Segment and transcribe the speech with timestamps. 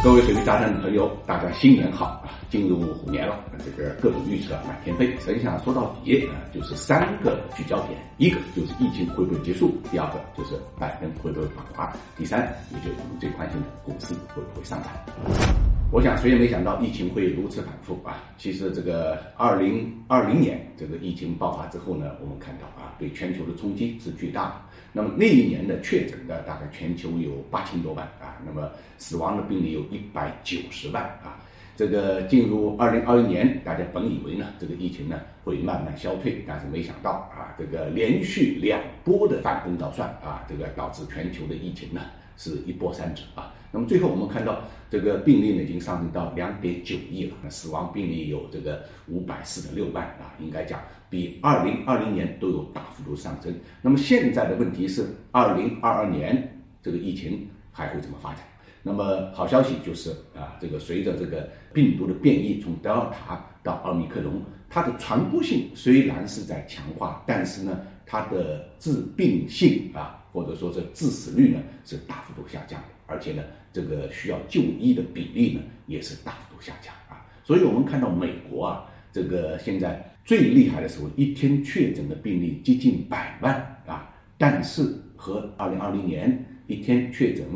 [0.00, 2.30] 各位水利大战的朋友，大家新年好啊！
[2.48, 5.06] 进入虎年了，这个各种预测满天飞。
[5.18, 12.40] 实际上说到底啊，就是三个聚焦点：一个就是疫情会不会结束；第二个就是拜登会不会访华；第三，
[12.70, 15.77] 也就是我们最关心的股市会不会上涨。
[15.90, 18.22] 我想谁也没想到疫情会如此反复啊！
[18.36, 24.54] 其实这个二零二零年这个疫情爆发之后呢，我们看到啊，对全球的冲击是巨大的。
[24.92, 31.40] 那么那一年的确诊的大概全球有八千多万啊，那么死亡的病例有一百九十万啊。
[31.74, 42.02] 这个进入二零二一年，大家本以为呢，这个疫情呢会慢慢消退，但是没想到啊，这个连续两波的反攻倒算啊，这个导致全球的疫情呢
[42.38, 43.52] 是一波三折啊。
[43.70, 50.80] 那么最后我们看到这个病例呢已经上升到两点九亿了，那死亡病例有这个五百四十六万啊，应该讲
[51.10, 53.54] 比二零二零年都有大幅度上升。
[53.82, 58.42] 那么现在的问题是，二零二二年这个疫情还会怎么发展？
[58.82, 67.78] 那么好消息就是啊，这个随着这个病毒的变异，从德尔塔到奥密克戎，它的传播性虽然是在强化，但是呢，
[68.08, 73.42] 它的致病性啊，或者说是致死率呢，是大幅度下降的，而且呢，
[73.72, 77.24] 这个需要就医的比例呢，也是大幅度下降啊。
[77.44, 83.54] 所以我们看到美国啊，这个现在最厉害的时候，一天确诊的病例接近百万
[83.86, 84.82] 啊，但是
[85.14, 87.46] 和二零二零年一天确诊。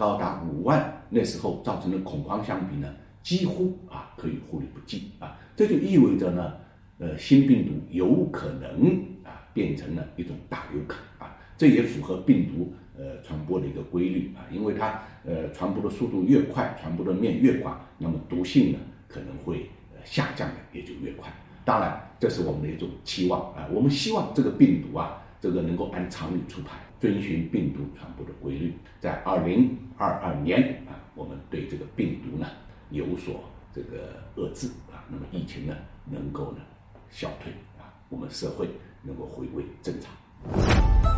[0.00, 2.88] 高达五万，那时候造成的恐慌相比呢，
[3.22, 5.38] 几乎啊可以忽略不计啊。
[5.54, 6.54] 这就意味着呢，
[6.96, 8.98] 呃，新病毒有可能
[9.52, 11.36] 变成了一种大流感啊。
[11.56, 21.30] 这也符合病毒呃传播的一个规律啊，因为它呃传播的速度越快，传播的面越广，那么毒性呢可能会呃下降的也就越快。
[21.64, 26.78] 当然，这是我们的一种期望啊，我们希望这个病毒啊，这个能够按常理出牌。
[27.00, 32.46] 遵循病毒传播的规律，在二零二二年啊，我们对这个病毒呢
[32.90, 33.42] 有所
[33.74, 36.58] 这个遏制啊，那么疫情呢能够呢
[37.08, 38.68] 消退啊，我们社会
[39.02, 41.09] 能够回归正常。